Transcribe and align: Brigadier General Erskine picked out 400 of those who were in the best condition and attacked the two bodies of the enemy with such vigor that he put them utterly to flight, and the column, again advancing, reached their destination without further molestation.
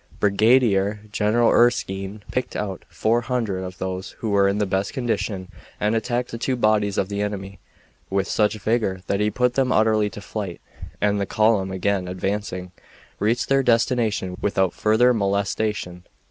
Brigadier 0.19 1.01
General 1.11 1.51
Erskine 1.51 2.23
picked 2.31 2.55
out 2.55 2.85
400 2.89 3.59
of 3.59 3.77
those 3.77 4.15
who 4.17 4.31
were 4.31 4.47
in 4.47 4.57
the 4.57 4.65
best 4.65 4.93
condition 4.93 5.47
and 5.79 5.93
attacked 5.95 6.31
the 6.31 6.39
two 6.39 6.55
bodies 6.55 6.97
of 6.97 7.07
the 7.07 7.21
enemy 7.21 7.59
with 8.09 8.27
such 8.27 8.57
vigor 8.57 9.01
that 9.05 9.19
he 9.19 9.29
put 9.29 9.53
them 9.53 9.71
utterly 9.71 10.09
to 10.09 10.19
flight, 10.19 10.59
and 10.99 11.21
the 11.21 11.27
column, 11.27 11.69
again 11.69 12.07
advancing, 12.07 12.71
reached 13.19 13.47
their 13.47 13.61
destination 13.61 14.35
without 14.41 14.73
further 14.73 15.13
molestation. 15.13 16.07